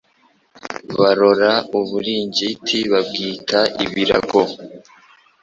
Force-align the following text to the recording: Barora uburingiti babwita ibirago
Barora 1.01 1.51
uburingiti 1.79 2.77
babwita 2.91 3.59
ibirago 3.83 4.41